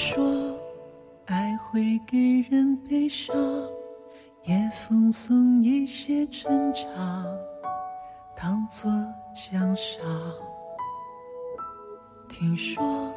[0.00, 0.56] 说
[1.26, 2.16] 爱会给
[2.48, 3.34] 人悲伤，
[4.44, 7.26] 也奉送一些成长，
[8.36, 8.88] 当作
[9.34, 10.00] 奖赏。
[12.28, 13.12] 听说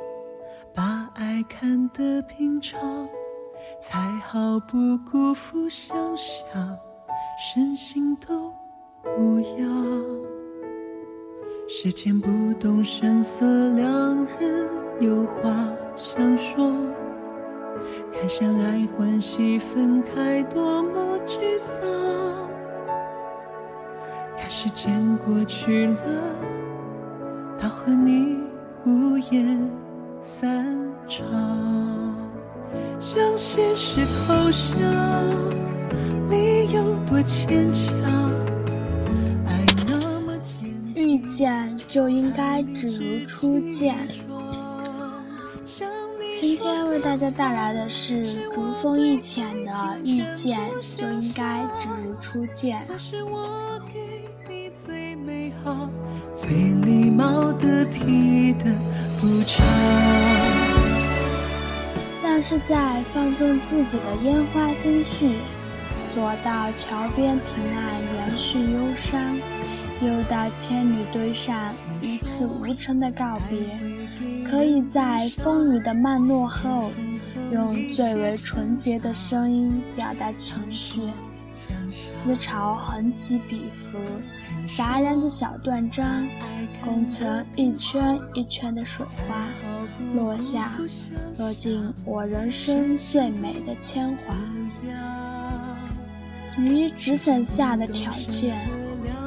[0.74, 3.08] 把爱看得平常，
[3.80, 6.76] 才好不辜负想象，
[7.38, 8.52] 身心都
[9.20, 10.06] 无恙。
[11.70, 14.68] 时间不动声色，两人
[15.00, 15.54] 有话
[16.02, 16.74] 想说。
[18.12, 21.76] 看相爱欢喜分开，多么沮丧。
[24.36, 25.98] 看时间过去了，
[27.58, 28.40] 他和你
[28.84, 29.72] 无言
[30.22, 30.66] 散
[31.08, 31.24] 场，
[33.00, 34.80] 向现实投降，
[36.30, 37.94] 理由多牵强。
[39.46, 43.96] 爱那么简单，遇见就应该只如初见。
[46.42, 49.72] 今天为大家带来的是竹风一浅的
[50.04, 50.60] 《遇见
[50.98, 52.82] 就应该只如初见》。
[56.34, 58.66] 最、礼貌得体的
[59.20, 59.64] 补偿。
[62.04, 65.36] 像是在放纵自己的烟花心绪，
[66.10, 69.38] 坐到桥边停岸，延续忧伤；
[70.02, 73.60] 右到千里堆上，一次无成的告别。
[74.44, 76.92] 可以在风雨的漫落后，
[77.52, 81.02] 用最为纯洁的声音表达情绪。
[81.92, 83.98] 思潮横起笔符，
[84.76, 86.28] 杂然的小断章，
[86.84, 89.48] 工成一圈一圈的水花，
[90.16, 90.72] 落下，
[91.38, 94.36] 落进我人生最美的铅华。
[96.58, 98.56] 于纸伞下的条件，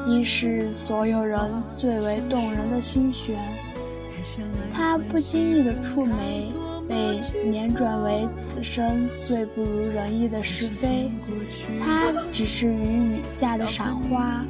[0.07, 1.39] 亦是所有人
[1.77, 3.37] 最为动人的心弦。
[4.71, 6.51] 他不经意的触眉，
[6.87, 11.11] 被碾转为此生最不如人意的是非。
[11.79, 14.43] 他只是于雨下的赏花，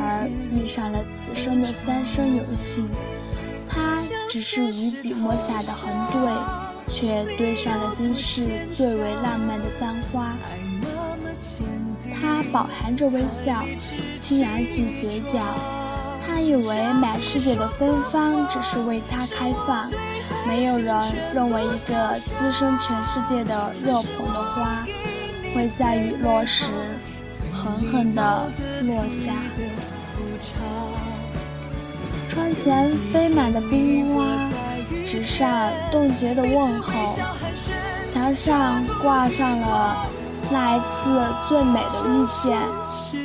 [0.00, 2.86] 而遇上了此生的三生有幸。
[3.68, 10.36] 他只是与笔墨下的横对，却对上了今世最为浪漫的簪花。
[12.52, 13.64] 饱含着微笑，
[14.20, 15.40] 轻扬起嘴角。
[16.24, 19.90] 他以为满世界的芬芳只是为他开放，
[20.46, 20.94] 没有人
[21.34, 24.86] 认为一个滋生全世界的热捧的花，
[25.54, 26.66] 会在雨落时
[27.52, 28.50] 狠狠地
[28.82, 29.32] 落下。
[32.28, 34.24] 窗前飞满的冰花，
[35.04, 37.18] 纸上冻结的问候，
[38.06, 40.06] 墙上挂上了
[40.52, 42.58] 那一次最美的遇见。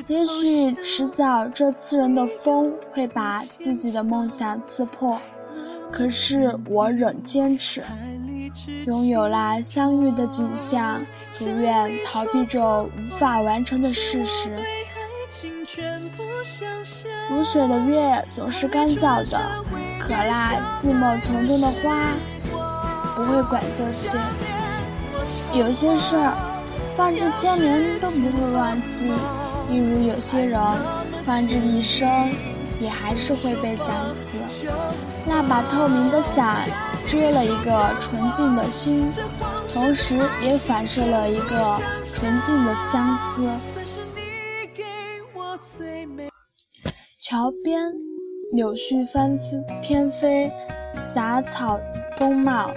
[0.07, 5.19] 也许迟早这刺人的风会把自己的梦想刺破，
[5.91, 7.83] 可是我仍坚持。
[8.85, 11.01] 拥有了相遇的景象，
[11.37, 14.53] 不愿逃避这无法完成的事实。
[17.29, 19.39] 如水的月总是干燥的，
[19.99, 22.13] 可那寂寞丛中的花
[23.15, 24.17] 不会管这些。
[25.53, 26.33] 有些事儿，
[26.97, 29.11] 放置千年都不会忘记。
[29.69, 30.59] 例如，有些人
[31.21, 32.09] 放置一生，
[32.81, 34.35] 也还是会被相思。
[35.27, 36.57] 那把透明的伞
[37.05, 39.11] 遮了一个纯净的心，
[39.71, 43.47] 同时也反射了一个纯净的相思。
[47.19, 47.93] 桥边，
[48.53, 50.51] 柳絮翻飞翩飞，
[51.13, 51.79] 杂草
[52.17, 52.71] 丰茂。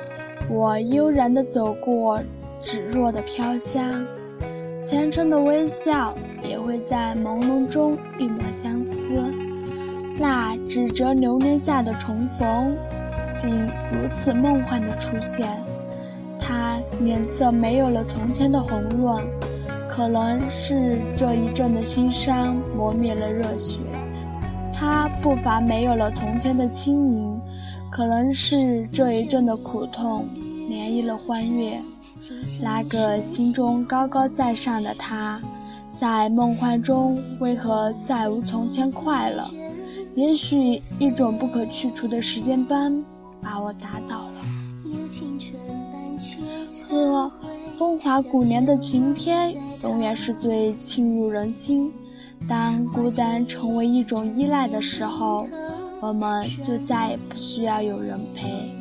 [0.51, 2.21] 我悠然地走过
[2.61, 4.05] 纸弱的飘香，
[4.81, 6.15] 虔诚的微笑。
[6.43, 9.09] 也会在朦胧中一抹相思，
[10.19, 12.75] 那指折流年下的重逢，
[13.37, 13.51] 竟
[13.93, 15.47] 如此梦幻的出现。
[16.41, 19.23] 他脸色没有了从前的红润，
[19.87, 23.79] 可能是这一阵的心伤磨灭了热血；
[24.73, 27.39] 他步伐没有了从前的轻盈，
[27.91, 30.27] 可能是这一阵的苦痛
[30.71, 31.79] 涟漪了欢悦。
[32.63, 35.41] 那个心中高高在上的他。
[35.99, 39.45] 在梦幻中，为何再无从前快乐？
[40.15, 43.05] 也许一种不可去除的时间斑
[43.43, 44.41] 把我打倒了。
[46.89, 47.31] 呵，
[47.79, 51.93] 风华古年的情篇永远是最沁入人心。
[52.49, 55.47] 当孤单成为一种依赖的时候，
[56.01, 58.80] 我们就再也不需要有人陪。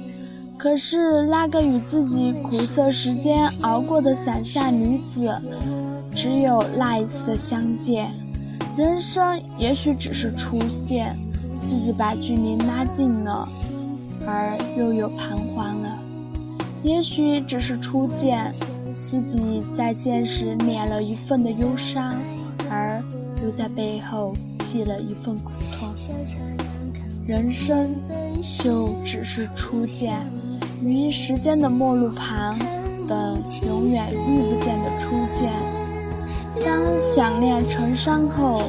[0.60, 5.34] 可是那个与自己苦涩时间熬过的伞下女子。
[6.14, 8.12] 只有那一次的相见，
[8.76, 11.16] 人生也许只是初见，
[11.64, 13.48] 自己把距离拉近了，
[14.28, 15.98] 而又有彷徨了。
[16.84, 18.52] 也许只是初见，
[18.92, 22.16] 自己在现实敛了一份的忧伤，
[22.70, 23.02] 而
[23.46, 25.90] 又在背后系了一份苦痛。
[27.30, 27.96] 人生
[28.58, 30.20] 就只是初见，
[30.84, 32.58] 于时间的末路旁，
[33.08, 35.48] 等永远遇不见的初见。
[36.66, 38.64] 当想念成伤后，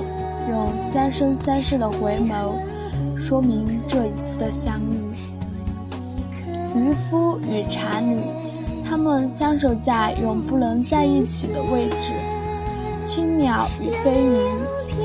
[0.50, 2.52] 用三生三世的回眸，
[3.16, 5.14] 说明这一次的相遇。
[6.76, 8.20] 渔夫与茶女，
[8.84, 12.12] 他们相守在永不能在一起的位置；
[13.06, 14.36] 青鸟与飞鱼，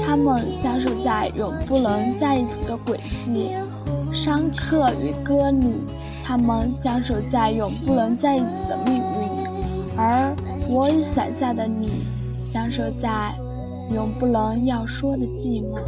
[0.06, 3.50] 他们相守在永不能在一起的轨迹；
[4.14, 5.76] 商客与歌女，
[6.24, 9.04] 他们相守在永不能在一起的命运；
[9.98, 10.36] 而
[10.70, 11.90] 我与伞下的你，
[12.40, 13.34] 相守在
[13.92, 15.80] 永不能要说的寂寞。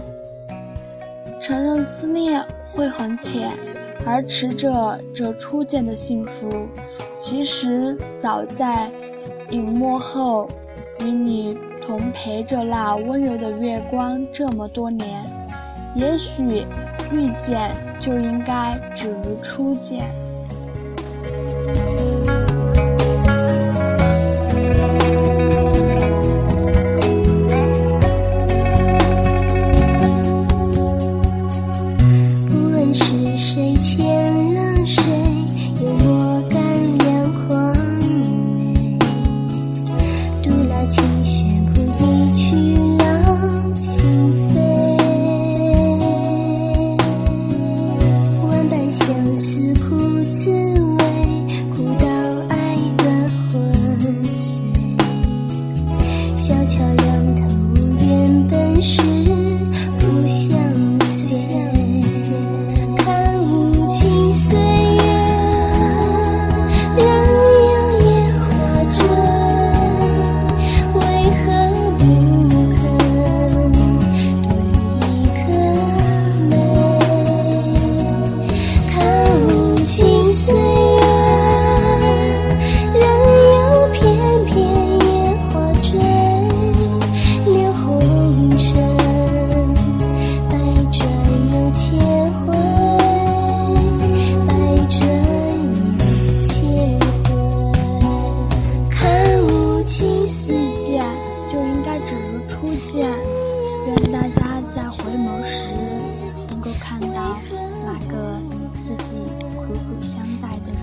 [1.40, 2.44] 承认思念
[2.74, 3.52] 会很浅。
[4.06, 6.48] 而持着这初见的幸福，
[7.18, 8.90] 其实早在
[9.50, 10.48] 隐没后，
[11.02, 15.24] 与你同陪着那温柔的月光这么多年，
[15.96, 16.66] 也许
[17.12, 20.06] 遇见就应该只如初见。
[40.88, 42.56] 琴弦谱一曲
[42.98, 43.04] 老
[43.82, 44.08] 心
[44.54, 44.56] 扉，
[48.48, 49.06] 万般相
[49.36, 51.04] 思苦滋味，
[51.76, 52.08] 苦到
[52.48, 52.56] 爱
[52.96, 53.54] 断魂
[54.34, 54.64] 碎。
[56.38, 57.44] 小桥两头
[58.00, 59.02] 原本是
[60.00, 60.67] 不相。
[104.88, 105.68] 再回眸时，
[106.50, 107.38] 能够看到
[107.86, 108.40] 那个
[108.82, 109.18] 自己
[109.54, 110.80] 苦苦相待的人。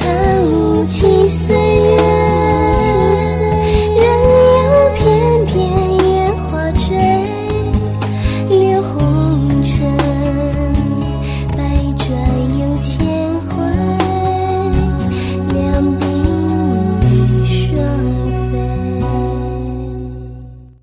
[0.00, 0.04] 很
[0.50, 1.85] 无情，岁。